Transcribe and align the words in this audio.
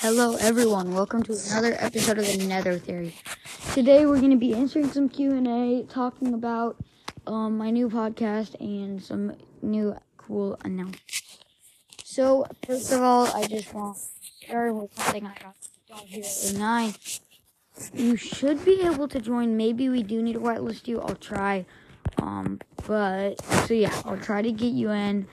Hello 0.00 0.36
everyone, 0.36 0.92
welcome 0.92 1.22
to 1.22 1.32
another 1.50 1.74
episode 1.78 2.18
of 2.18 2.26
the 2.26 2.46
Nether 2.46 2.78
Theory. 2.78 3.14
Today 3.72 4.04
we're 4.04 4.18
going 4.18 4.30
to 4.30 4.36
be 4.36 4.52
answering 4.52 4.90
some 4.90 5.08
Q&A, 5.08 5.84
talking 5.88 6.34
about 6.34 6.76
um, 7.26 7.56
my 7.56 7.70
new 7.70 7.88
podcast 7.88 8.60
and 8.60 9.02
some 9.02 9.34
new 9.62 9.96
cool 10.18 10.58
announcements. 10.64 11.38
So, 12.04 12.46
first 12.66 12.92
of 12.92 13.00
all, 13.00 13.26
I 13.28 13.46
just 13.46 13.72
want 13.72 13.96
to 13.96 14.46
start 14.46 14.74
with 14.74 14.92
something 14.94 15.26
I 15.26 15.34
got 15.42 15.56
at 16.12 16.54
9. 16.54 16.94
You 17.94 18.16
should 18.16 18.66
be 18.66 18.82
able 18.82 19.08
to 19.08 19.18
join. 19.18 19.56
Maybe 19.56 19.88
we 19.88 20.02
do 20.02 20.22
need 20.22 20.34
to 20.34 20.40
whitelist 20.40 20.86
you. 20.88 21.00
I'll 21.00 21.14
try. 21.14 21.64
Um, 22.18 22.60
but, 22.86 23.42
so 23.66 23.72
yeah, 23.72 23.98
I'll 24.04 24.18
try 24.18 24.42
to 24.42 24.52
get 24.52 24.74
you 24.74 24.90
in 24.90 25.26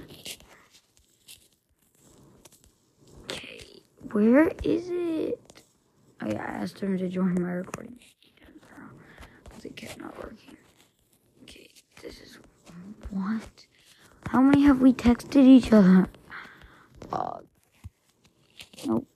Okay, 3.24 3.82
where 4.32 4.52
is 4.64 4.90
it? 4.90 5.64
Oh 6.22 6.28
yeah, 6.28 6.42
I 6.42 6.62
asked 6.64 6.80
him 6.80 6.98
to 6.98 7.10
join 7.10 7.42
my 7.42 7.52
recording. 7.52 8.00
Because 9.44 9.66
it 9.66 9.76
kept 9.76 10.00
not 10.00 10.18
working. 10.18 10.58
Okay, 11.44 11.70
this 12.02 12.22
is 12.22 12.38
what? 13.10 13.66
How 14.28 14.42
many 14.42 14.64
have 14.64 14.82
we 14.82 14.94
texted 14.94 15.46
each 15.46 15.72
other? 15.72 16.08
Uh, 17.12 17.40
nope. 18.86 19.08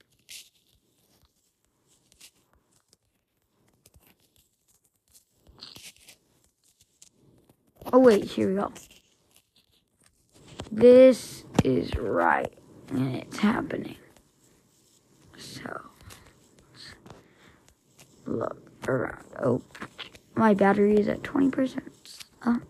Oh 7.93 7.99
wait, 7.99 8.25
here 8.25 8.49
we 8.49 8.55
go. 8.55 8.71
This 10.71 11.45
is 11.63 11.95
right, 11.95 12.53
and 12.89 13.15
it's 13.15 13.37
happening. 13.37 13.95
So, 15.37 15.81
look 18.37 18.87
around. 18.87 19.23
Oh, 19.43 19.61
my 20.35 20.53
battery 20.53 20.97
is 20.97 21.07
at 21.07 21.23
20%. 21.23 21.81
Oh. 22.45 22.61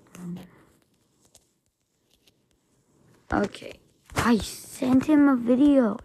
Okay, 3.32 3.74
I 4.16 4.38
sent 4.38 5.06
him 5.06 5.28
a 5.28 5.36
video. 5.36 5.98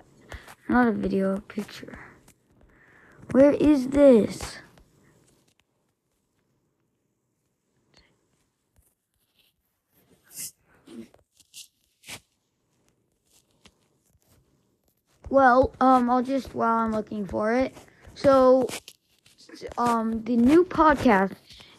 Not 0.68 0.88
a 0.88 0.92
video, 0.92 1.36
a 1.36 1.40
picture. 1.40 1.98
Where 3.30 3.52
is 3.52 3.88
this? 3.88 4.58
Well, 15.30 15.74
um, 15.80 16.10
I'll 16.10 16.22
just 16.22 16.54
while 16.54 16.76
I'm 16.76 16.92
looking 16.92 17.26
for 17.26 17.54
it. 17.54 17.74
So, 18.14 18.66
um, 19.78 20.22
the 20.24 20.36
new 20.36 20.64
podcast 20.64 21.32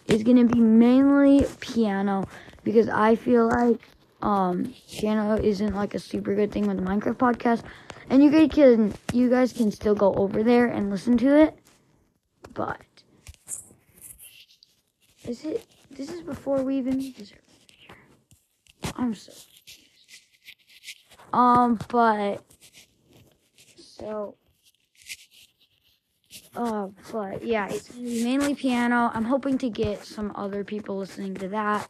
is 0.08 0.24
gonna 0.24 0.46
be 0.46 0.60
mainly 0.60 1.46
piano 1.60 2.28
because 2.64 2.90
I 2.90 3.16
feel 3.16 3.48
like 3.48 3.80
um 4.22 4.74
piano 4.90 5.36
isn't 5.36 5.76
like 5.76 5.94
a 5.94 6.00
super 6.00 6.36
good 6.36 6.52
thing 6.52 6.68
with 6.68 6.78
the 6.78 6.84
Minecraft 6.84 7.18
podcast, 7.18 7.64
and 8.10 8.24
you 8.24 8.32
guys 8.32 8.50
can 8.52 8.94
you 9.14 9.30
guys 9.30 9.54
can 9.54 9.72
still 9.72 9.96
go 9.96 10.14
over 10.16 10.44
there 10.44 10.68
and 10.68 10.90
listen 10.90 11.18
to 11.20 11.36
it, 11.36 11.58
but 12.54 12.80
is 15.28 15.46
it? 15.46 15.66
This 15.92 16.10
is 16.10 16.22
before 16.22 16.64
we 16.64 16.78
even. 16.78 17.14
I'm 18.96 19.14
so. 19.14 19.32
Um, 21.32 21.80
but 21.90 22.44
so, 23.78 24.36
uh, 26.56 26.88
but 27.12 27.44
yeah, 27.44 27.68
it's 27.70 27.94
mainly 27.96 28.54
piano. 28.56 29.12
I'm 29.14 29.26
hoping 29.26 29.58
to 29.60 29.70
get 29.70 30.06
some 30.06 30.32
other 30.36 30.64
people 30.64 30.98
listening 30.98 31.34
to 31.36 31.48
that. 31.50 31.90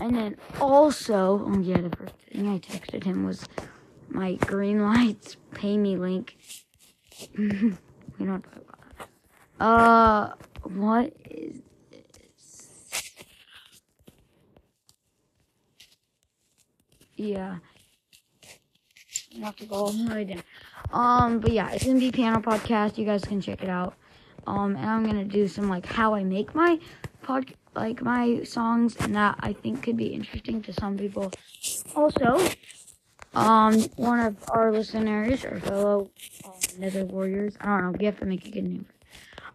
And 0.00 0.14
then 0.14 0.36
also, 0.60 1.42
oh 1.46 1.60
yeah, 1.60 1.80
the 1.80 1.96
first 1.96 2.14
thing 2.32 2.48
I 2.48 2.58
texted 2.58 3.04
him 3.04 3.24
was 3.24 3.46
my 4.08 4.34
green 4.34 4.82
lights 4.82 5.36
pay 5.52 5.78
me 5.78 5.96
link. 5.96 6.36
we 7.38 7.46
don't 8.18 8.42
talk 8.42 8.56
about 8.56 9.08
that. 9.58 9.64
Uh, 9.64 10.34
what 10.64 11.12
is 11.30 11.60
this? 11.90 13.12
Yeah. 17.16 17.58
You 19.30 19.44
have 19.44 19.56
to 19.56 19.66
go 19.66 19.74
all 19.76 19.90
the 19.90 20.14
way 20.14 20.24
down. 20.24 20.42
Um, 20.92 21.40
but 21.40 21.52
yeah, 21.52 21.70
it's 21.70 21.84
be 21.84 22.10
piano 22.12 22.40
podcast. 22.40 22.98
You 22.98 23.04
guys 23.04 23.24
can 23.24 23.40
check 23.40 23.62
it 23.62 23.68
out. 23.68 23.94
Um, 24.46 24.76
and 24.76 24.84
I'm 24.84 25.04
gonna 25.04 25.24
do 25.24 25.48
some 25.48 25.68
like 25.68 25.86
how 25.86 26.14
I 26.14 26.22
make 26.22 26.54
my 26.54 26.78
pod, 27.22 27.54
like 27.74 28.02
my 28.02 28.42
songs, 28.42 28.96
and 29.00 29.14
that 29.16 29.36
I 29.40 29.52
think 29.52 29.82
could 29.82 29.96
be 29.96 30.06
interesting 30.06 30.62
to 30.62 30.72
some 30.72 30.96
people. 30.96 31.32
Also, 31.96 32.38
um, 33.34 33.80
one 33.96 34.20
of 34.20 34.36
our 34.50 34.70
listeners 34.72 35.44
or 35.44 35.58
fellow 35.60 36.10
um, 36.44 36.52
Nether 36.78 37.04
Warriors, 37.04 37.56
I 37.60 37.66
don't 37.66 37.92
know, 37.92 37.98
we 37.98 38.04
have 38.06 38.18
to 38.20 38.26
make 38.26 38.46
a 38.46 38.50
good 38.50 38.64
name. 38.64 38.86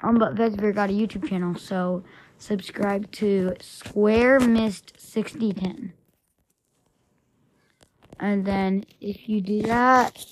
Um, 0.01 0.17
but 0.17 0.35
Vesver 0.35 0.73
got 0.73 0.89
a 0.89 0.93
YouTube 0.93 1.29
channel, 1.29 1.55
so 1.55 2.03
subscribe 2.37 3.11
to 3.13 3.53
Square 3.61 4.41
Mist 4.41 4.93
6010. 4.97 5.93
And 8.19 8.45
then 8.45 8.85
if 8.99 9.29
you 9.29 9.41
do 9.41 9.61
that, 9.63 10.25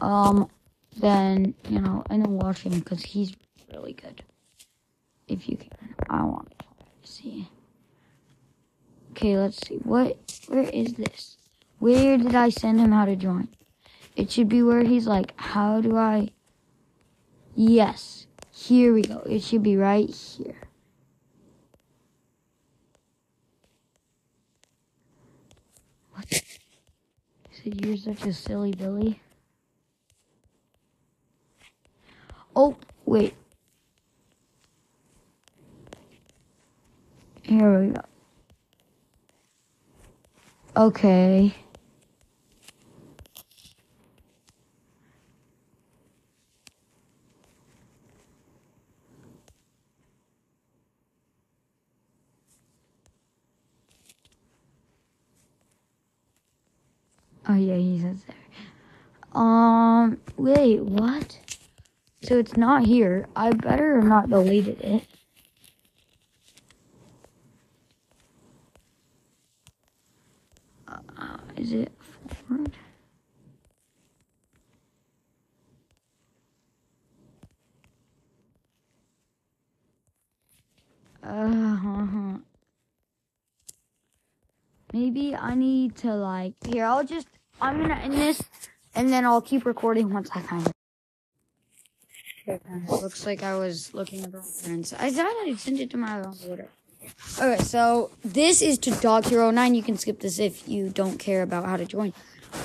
um, 0.00 0.48
then, 0.96 1.54
you 1.68 1.80
know, 1.80 2.04
and 2.10 2.22
then 2.24 2.32
watch 2.38 2.60
him 2.60 2.78
because 2.78 3.02
he's 3.02 3.34
really 3.72 3.92
good. 3.92 4.22
If 5.26 5.48
you 5.48 5.56
can. 5.56 5.70
I 6.08 6.24
want 6.24 6.52
to 6.58 6.64
see. 7.10 7.50
Okay, 9.10 9.36
let's 9.36 9.66
see. 9.66 9.76
What, 9.76 10.16
where 10.48 10.68
is 10.70 10.94
this? 10.94 11.36
Where 11.78 12.16
did 12.16 12.34
I 12.34 12.48
send 12.48 12.80
him 12.80 12.92
how 12.92 13.04
to 13.04 13.16
join? 13.16 13.48
It 14.16 14.30
should 14.30 14.48
be 14.48 14.62
where 14.62 14.82
he's 14.82 15.06
like, 15.06 15.32
how 15.36 15.80
do 15.80 15.96
I? 15.96 16.30
Yes. 17.54 18.26
Here 18.52 18.92
we 18.92 19.02
go. 19.02 19.18
It 19.20 19.42
should 19.42 19.62
be 19.62 19.76
right 19.76 20.08
here. 20.10 20.56
What? 26.12 26.24
He 26.30 26.42
said, 27.70 27.84
you're 27.84 27.96
such 27.96 28.26
a 28.26 28.32
silly 28.32 28.72
Billy. 28.72 29.20
Oh, 32.56 32.76
wait. 33.08 33.34
Here 37.42 37.80
we 37.80 37.88
go. 37.88 38.02
Okay. 40.76 41.54
Oh 57.50 57.54
yeah, 57.54 57.76
he's 57.76 58.02
says 58.02 58.22
there. 58.24 58.36
Um, 59.32 60.20
wait, 60.36 60.82
what? 60.82 61.38
So 62.22 62.38
it's 62.38 62.56
not 62.56 62.84
here. 62.84 63.26
I 63.36 63.52
better 63.52 63.96
have 63.96 64.04
not 64.04 64.28
deleted 64.28 64.80
it. 64.80 65.04
Uh, 70.88 71.38
is 71.56 71.72
it 71.72 71.92
forward? 72.46 72.72
Uh, 81.22 81.76
huh. 81.76 82.38
maybe 84.92 85.34
I 85.36 85.54
need 85.54 85.96
to 85.96 86.14
like 86.14 86.54
here. 86.66 86.84
I'll 86.84 87.04
just 87.04 87.28
I'm 87.60 87.80
gonna 87.80 87.94
end 87.96 88.14
this, 88.14 88.42
and 88.94 89.12
then 89.12 89.24
I'll 89.26 89.42
keep 89.42 89.66
recording 89.66 90.12
once 90.12 90.30
I 90.34 90.40
find 90.42 90.66
it. 90.66 90.77
Looks 92.88 93.26
like 93.26 93.42
I 93.42 93.56
was 93.56 93.92
looking 93.94 94.24
at 94.24 94.32
the 94.32 94.38
wrong 94.38 94.46
friends. 94.46 94.92
I 94.92 95.10
thought 95.10 95.26
I 95.26 95.54
sent 95.56 95.80
it 95.80 95.90
to 95.90 95.96
my 95.96 96.20
wrong 96.20 96.36
order. 96.48 96.68
Okay, 97.40 97.62
so 97.62 98.10
this 98.24 98.60
is 98.62 98.78
to 98.78 98.90
Dog 98.90 99.24
Hero 99.26 99.50
9. 99.50 99.74
You 99.74 99.82
can 99.82 99.96
skip 99.96 100.20
this 100.20 100.38
if 100.38 100.68
you 100.68 100.88
don't 100.88 101.18
care 101.18 101.42
about 101.42 101.64
how 101.64 101.76
to 101.76 101.84
join. 101.84 102.12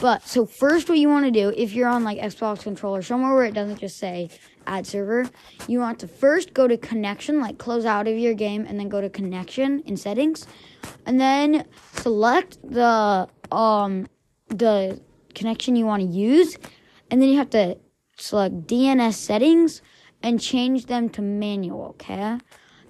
But 0.02 0.24
so 0.24 0.46
first, 0.46 0.90
what 0.90 0.98
you 0.98 1.10
want 1.10 1.26
to 1.26 1.32
do 1.32 1.54
if 1.56 1.74
you're 1.74 1.90
on 1.90 2.04
like 2.04 2.18
Xbox 2.18 2.64
controller 2.64 3.02
somewhere 3.02 3.34
where 3.34 3.46
it 3.46 3.54
doesn't 3.54 3.80
just 3.80 3.98
say 3.98 4.30
add 4.66 4.88
server, 4.88 5.30
you 5.68 5.80
want 5.80 6.00
to 6.00 6.08
first 6.08 6.54
go 6.54 6.68
to 6.68 6.78
connection, 6.78 7.42
like 7.42 7.58
close 7.58 7.86
out 7.86 8.08
of 8.08 8.18
your 8.18 8.34
game, 8.34 8.66
and 8.68 8.80
then 8.80 8.90
go 8.90 9.02
to 9.02 9.10
connection 9.10 9.82
in 9.82 9.98
settings, 9.98 10.48
and 11.06 11.20
then 11.20 11.66
select 11.98 12.58
the 12.64 13.28
um 13.52 14.08
the 14.48 15.00
connection 15.36 15.76
you 15.76 15.86
want 15.86 16.02
to 16.02 16.08
use, 16.08 16.58
and 17.12 17.22
then 17.22 17.30
you 17.30 17.38
have 17.38 17.50
to 17.50 17.78
select 18.18 18.68
DNS 18.68 19.14
settings 19.14 19.82
and 20.22 20.40
change 20.40 20.86
them 20.86 21.10
to 21.10 21.22
manual. 21.22 21.96
Okay. 22.02 22.38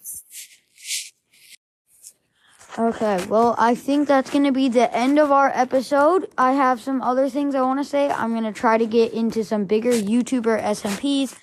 Okay, 2.77 3.25
well, 3.27 3.53
I 3.57 3.75
think 3.75 4.07
that's 4.07 4.29
gonna 4.29 4.51
be 4.51 4.69
the 4.69 4.93
end 4.95 5.19
of 5.19 5.31
our 5.31 5.51
episode. 5.53 6.29
I 6.37 6.53
have 6.53 6.81
some 6.81 7.01
other 7.01 7.29
things 7.29 7.53
I 7.53 7.61
want 7.61 7.79
to 7.79 7.83
say. 7.83 8.09
I'm 8.09 8.33
gonna 8.33 8.53
try 8.53 8.77
to 8.77 8.85
get 8.85 9.13
into 9.13 9.43
some 9.43 9.65
bigger 9.65 9.91
YouTuber 9.91 10.61
SMPs. 10.61 11.35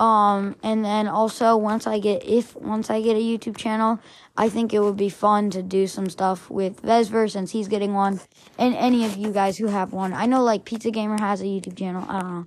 Um, 0.00 0.56
and 0.62 0.82
then 0.82 1.08
also 1.08 1.58
once 1.58 1.86
I 1.86 1.98
get, 1.98 2.24
if 2.24 2.56
once 2.56 2.88
I 2.88 3.02
get 3.02 3.16
a 3.16 3.20
YouTube 3.20 3.58
channel, 3.58 4.00
I 4.34 4.48
think 4.48 4.72
it 4.72 4.80
would 4.80 4.96
be 4.96 5.10
fun 5.10 5.50
to 5.50 5.62
do 5.62 5.86
some 5.86 6.08
stuff 6.08 6.48
with 6.48 6.80
Vesver 6.80 7.30
since 7.30 7.50
he's 7.50 7.68
getting 7.68 7.92
one, 7.92 8.18
and 8.58 8.74
any 8.76 9.04
of 9.04 9.18
you 9.18 9.30
guys 9.30 9.58
who 9.58 9.66
have 9.66 9.92
one. 9.92 10.14
I 10.14 10.24
know 10.24 10.42
like 10.42 10.64
Pizza 10.64 10.90
Gamer 10.90 11.20
has 11.20 11.42
a 11.42 11.44
YouTube 11.44 11.76
channel. 11.76 12.06
I 12.08 12.20
don't 12.20 12.34
know. 12.34 12.46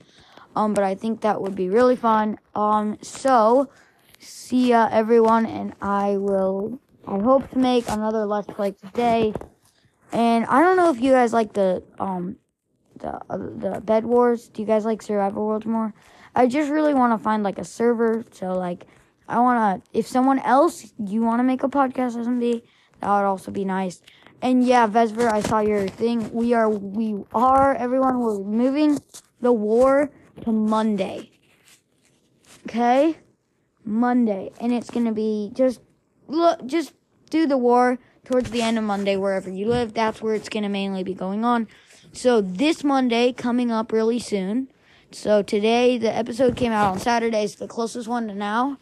Um, 0.56 0.74
but 0.74 0.84
I 0.84 0.96
think 0.96 1.22
that 1.22 1.42
would 1.44 1.54
be 1.54 1.70
really 1.70 1.96
fun. 1.96 2.40
Um, 2.56 2.98
so 3.04 3.70
see 4.18 4.70
ya 4.70 4.90
everyone, 4.92 5.46
and 5.46 5.76
I 5.80 6.18
will. 6.18 6.80
I 7.08 7.20
hope 7.20 7.52
to 7.52 7.60
make 7.60 7.88
another 7.88 8.26
Let's 8.26 8.48
Play 8.48 8.72
today. 8.72 9.32
And 10.12 10.46
I 10.46 10.60
don't 10.62 10.76
know 10.76 10.90
if 10.90 11.00
you 11.00 11.12
guys 11.12 11.34
like 11.34 11.54
the 11.54 11.84
um 12.00 12.38
the 12.98 13.14
uh, 13.30 13.38
the 13.38 13.80
Bed 13.84 14.06
Wars. 14.06 14.50
Do 14.50 14.64
you 14.64 14.68
guys 14.68 14.86
like 14.86 15.04
Survival 15.04 15.46
Worlds 15.46 15.68
more? 15.68 15.94
I 16.36 16.48
just 16.48 16.72
really 16.72 16.94
want 16.94 17.18
to 17.18 17.24
find 17.24 17.44
like 17.44 17.58
a 17.58 17.66
server. 17.66 18.24
So 18.32 18.54
like, 18.54 18.86
I 19.28 19.40
want 19.40 19.84
to. 19.84 19.98
If 19.98 20.08
someone 20.08 20.40
else 20.40 20.94
you 20.98 21.22
want 21.22 21.40
to 21.40 21.44
make 21.44 21.64
a 21.64 21.70
podcast 21.70 22.18
SMP, 22.18 22.64
that 23.00 23.08
would 23.08 23.26
also 23.26 23.52
be 23.52 23.66
nice. 23.66 24.02
And 24.42 24.66
yeah, 24.66 24.88
Vesper, 24.88 25.30
I 25.30 25.42
saw 25.42 25.60
your 25.60 25.88
thing. 25.88 26.32
We 26.34 26.54
are 26.54 26.70
we 26.70 27.24
are 27.34 27.76
everyone. 27.76 28.20
We're 28.20 28.44
moving 28.44 29.00
the 29.40 29.54
war 29.54 30.12
to 30.42 30.52
Monday. 30.52 31.32
Okay? 32.66 33.18
Monday. 33.86 34.52
And 34.60 34.74
it's 34.74 34.90
to 35.06 35.12
be 35.12 35.52
just 35.54 35.82
look 36.28 36.66
just 36.66 36.94
do 37.30 37.46
the 37.46 37.58
war 37.58 38.00
towards 38.25 38.52
the 38.52 38.62
end 38.62 38.78
of 38.78 38.84
Monday 38.84 39.16
wherever 39.18 39.50
you 39.50 39.68
live. 39.68 39.94
That's 39.94 40.22
where 40.22 40.36
it's 40.36 40.50
to 40.63 40.70
mainly 40.70 41.04
be 41.04 41.13
going 41.13 41.46
on. 41.46 41.68
So 42.12 42.42
this 42.42 42.84
Monday 42.84 43.34
coming 43.34 43.72
up 43.72 43.92
really 43.92 44.20
soon. 44.20 44.70
So 45.15 45.43
today 45.43 45.98
the 45.98 46.13
episode 46.13 46.55
came 46.55 46.72
out 46.72 46.91
on 46.91 47.00
Saturday. 47.00 47.43
It's 47.43 47.55
the 47.55 47.67
closest 47.67 48.08
one 48.08 48.27
to 48.27 48.34
now. 48.34 48.77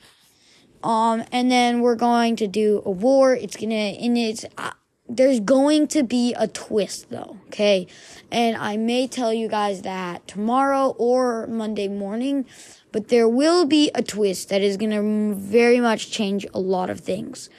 Um 0.83 1.23
and 1.31 1.51
then 1.51 1.81
we're 1.81 1.95
going 1.95 2.35
to 2.37 2.47
do 2.47 2.81
a 2.85 2.91
war. 2.91 3.35
It's 3.35 3.55
to 3.69 3.75
and 3.75 4.17
it's 4.17 4.45
uh, 4.57 4.71
there's 5.09 5.41
going 5.41 5.87
to 5.89 6.03
be 6.03 6.33
a 6.33 6.47
twist 6.47 7.09
though, 7.09 7.37
okay? 7.47 7.85
And 8.31 8.55
I 8.55 8.77
may 8.77 9.07
tell 9.07 9.33
you 9.33 9.49
guys 9.49 9.81
that 9.81 10.25
tomorrow 10.27 10.95
or 10.97 11.47
Monday 11.47 11.89
morning, 11.89 12.45
but 12.93 13.09
there 13.09 13.27
will 13.27 13.65
be 13.65 13.91
a 13.93 14.01
twist 14.01 14.49
that 14.49 14.61
is 14.61 14.77
to 14.91 15.35
very 15.35 15.81
much 15.81 16.11
change 16.11 16.47
a 16.53 16.59
lot 16.59 16.89
of 16.89 17.01
things. 17.01 17.49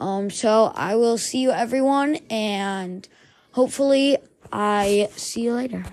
Um 0.00 0.28
so 0.28 0.72
I 0.74 0.96
will 0.96 1.18
see 1.18 1.38
you 1.38 1.50
everyone 1.52 2.16
and 2.28 3.08
hopefully 3.52 4.18
I 4.52 5.08
see 5.14 5.42
you 5.42 5.54
later. 5.54 5.84